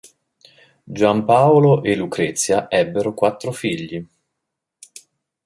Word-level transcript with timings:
Giampaolo 0.87 1.83
e 1.83 1.95
Lucrezia 1.95 2.67
ebbero 2.71 3.13
quattro 3.13 3.51
figli. 3.51 4.03